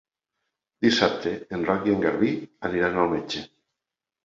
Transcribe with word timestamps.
Dissabte 0.85 1.33
en 1.59 1.67
Roc 1.69 1.87
i 1.91 1.95
en 1.97 2.03
Garbí 2.07 2.33
aniran 2.71 3.01
al 3.05 3.15
metge. 3.15 3.47